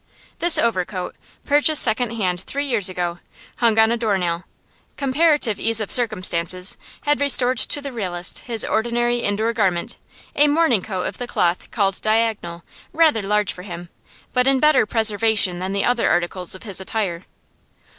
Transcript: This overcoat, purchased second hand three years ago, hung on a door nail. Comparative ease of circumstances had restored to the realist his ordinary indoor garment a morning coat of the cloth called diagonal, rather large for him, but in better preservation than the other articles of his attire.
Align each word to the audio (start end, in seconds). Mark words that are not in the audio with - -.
This 0.39 0.57
overcoat, 0.57 1.15
purchased 1.45 1.83
second 1.83 2.09
hand 2.13 2.39
three 2.41 2.65
years 2.65 2.89
ago, 2.89 3.19
hung 3.57 3.77
on 3.77 3.91
a 3.91 3.97
door 3.97 4.17
nail. 4.17 4.45
Comparative 4.97 5.59
ease 5.59 5.79
of 5.79 5.91
circumstances 5.91 6.75
had 7.01 7.21
restored 7.21 7.59
to 7.59 7.81
the 7.81 7.91
realist 7.91 8.39
his 8.39 8.65
ordinary 8.65 9.19
indoor 9.19 9.53
garment 9.53 9.97
a 10.35 10.47
morning 10.47 10.81
coat 10.81 11.05
of 11.05 11.19
the 11.19 11.27
cloth 11.27 11.69
called 11.69 12.01
diagonal, 12.01 12.63
rather 12.91 13.21
large 13.21 13.53
for 13.53 13.61
him, 13.61 13.89
but 14.33 14.47
in 14.47 14.59
better 14.59 14.87
preservation 14.87 15.59
than 15.59 15.71
the 15.71 15.85
other 15.85 16.09
articles 16.09 16.55
of 16.55 16.63
his 16.63 16.81
attire. 16.81 17.25